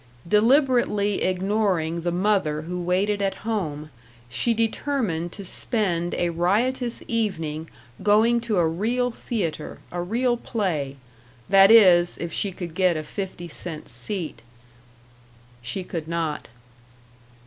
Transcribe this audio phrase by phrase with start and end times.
[0.27, 3.91] Deliberately ignoring the mother who waited at home,
[4.29, 7.69] she determined to spend a riotous evening
[8.01, 10.95] going to a real theater, a real play.
[11.49, 14.41] That is, if she could get a fifty cent seat.
[15.61, 16.47] She could not.